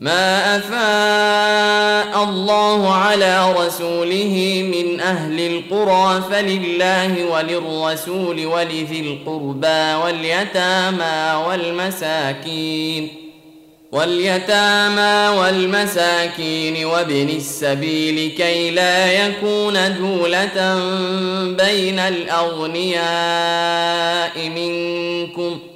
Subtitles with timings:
[0.00, 13.08] ما افاء الله على رسوله من أهل القرى فلله وللرسول ولذي القربى واليتامى والمساكين
[13.92, 20.78] واليتامى والمساكين وابن السبيل كي لا يكون دولة
[21.64, 22.98] بين الأغنياء
[24.48, 25.75] منكم ۖ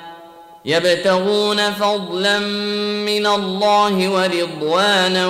[0.65, 2.39] يبتغون فضلا
[3.05, 5.27] من الله ورضوانا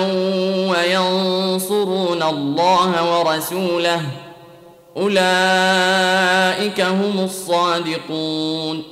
[0.70, 4.02] وينصرون الله ورسوله.
[4.96, 8.91] أولئك هم الصادقون.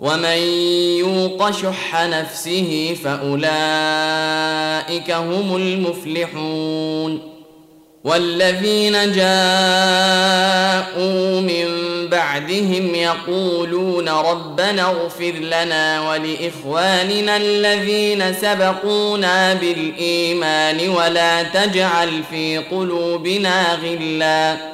[0.00, 0.38] ومن
[0.98, 3.50] يوق شح نفسه فأولئك
[5.10, 7.34] هم المفلحون
[8.04, 9.40] والذين جاءوا
[11.40, 11.66] من
[12.08, 24.73] بعدهم يقولون ربنا اغفر لنا ولإخواننا الذين سبقونا بالإيمان ولا تجعل في قلوبنا غلا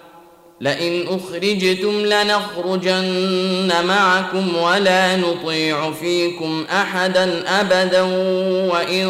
[0.61, 8.01] لئن أخرجتم لنخرجن معكم ولا نطيع فيكم أحدا أبدا
[8.71, 9.07] وإن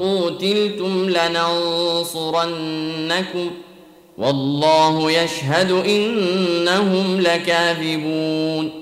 [0.00, 2.60] قوتلتم لننصرنكم
[4.18, 8.81] والله يشهد انهم لكاذبون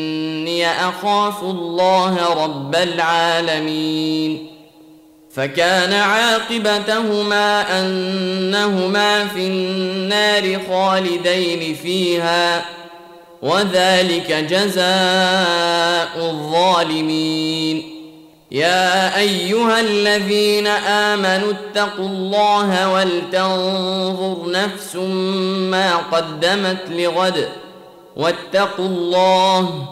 [0.65, 4.47] أخاف الله رب العالمين
[5.33, 12.65] فكان عاقبتهما أنهما في النار خالدين فيها
[13.41, 18.01] وذلك جزاء الظالمين.
[18.51, 24.95] يا أيها الذين آمنوا اتقوا الله ولتنظر نفس
[25.71, 27.49] ما قدمت لغد
[28.15, 29.85] واتقوا الله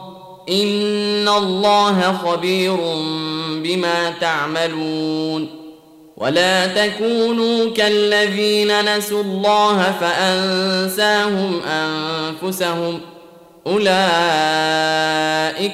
[0.50, 2.78] ان الله خبير
[3.64, 5.50] بما تعملون
[6.18, 13.02] ولا تكونوا كالذين نسوا الله فانساهم انفسهم
[13.68, 13.92] اولئك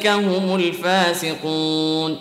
[0.08, 2.18] هم الفاسقون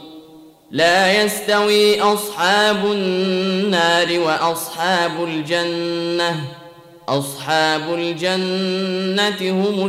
[0.71, 6.64] لا يستوي اصحاب النار واصحاب الجنه
[7.09, 9.87] أصحاب الجنة هم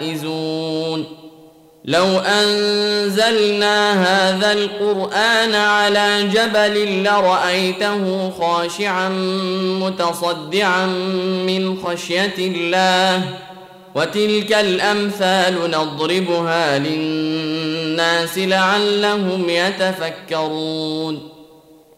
[0.00, 1.04] الفائزون.
[1.84, 9.08] لو أنزلنا هذا القرآن على جبل لرأيته خاشعا
[9.80, 10.86] متصدعا
[11.46, 13.22] من خشية الله
[13.94, 21.39] وتلك الأمثال نضربها للناس لعلهم يتفكرون.